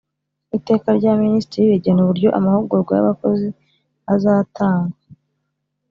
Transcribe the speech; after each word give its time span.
Iteka 0.57 0.89
rya 0.97 1.13
Minisitiri 1.23 1.71
rigena 1.73 1.99
uburyo 2.03 2.29
amahugurwa 2.37 2.91
y 2.95 3.01
abakozi 3.03 3.47
atangwa 4.41 4.97